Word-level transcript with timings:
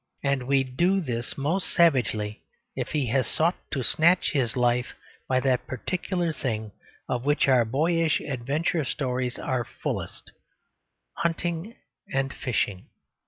And 0.23 0.47
we 0.47 0.63
do 0.63 0.99
this 0.99 1.37
most 1.37 1.67
savagely 1.71 2.41
if 2.75 2.87
he 2.89 3.05
has 3.09 3.27
sought 3.27 3.53
to 3.69 3.83
snatch 3.83 4.31
his 4.31 4.57
life 4.57 4.95
by 5.27 5.39
that 5.41 5.67
particular 5.67 6.33
thing 6.33 6.71
of 7.07 7.23
which 7.23 7.47
our 7.47 7.65
boyish 7.65 8.19
adventure 8.19 8.83
stories 8.83 9.37
are 9.37 9.63
fullest 9.63 10.31
hunting 11.17 11.75
and 12.11 12.33
fishing. 12.33 12.87